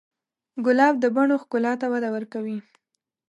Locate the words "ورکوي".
2.15-2.57